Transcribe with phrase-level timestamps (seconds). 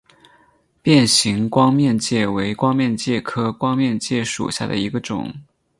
[0.81, 5.31] 变形光面介为光面介科光面介属下的一个种。